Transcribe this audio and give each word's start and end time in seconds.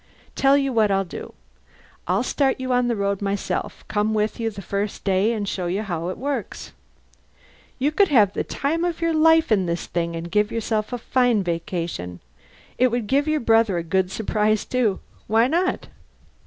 Tell 0.33 0.57
you 0.57 0.73
what 0.73 0.89
I'll 0.89 1.05
do. 1.05 1.35
I'll 2.07 2.23
start 2.23 2.59
you 2.59 2.73
on 2.73 2.87
the 2.87 2.95
road 2.95 3.21
myself, 3.21 3.85
come 3.87 4.15
with 4.15 4.39
you 4.39 4.49
the 4.49 4.63
first 4.63 5.03
day 5.03 5.31
and 5.31 5.47
show 5.47 5.67
you 5.67 5.83
how 5.83 6.07
it's 6.09 6.17
worked. 6.17 6.71
You 7.77 7.91
could 7.91 8.07
have 8.07 8.33
the 8.33 8.43
time 8.43 8.83
of 8.83 8.99
your 8.99 9.13
life 9.13 9.51
in 9.51 9.67
this 9.67 9.85
thing, 9.85 10.15
and 10.15 10.31
give 10.31 10.51
yourself 10.51 10.91
a 10.91 10.97
fine 10.97 11.43
vacation. 11.43 12.19
It 12.79 12.87
would 12.89 13.05
give 13.05 13.27
your 13.27 13.41
brother 13.41 13.77
a 13.77 13.83
good 13.83 14.09
surprise, 14.09 14.65
too. 14.65 15.01
Why 15.27 15.45
not?" 15.45 15.85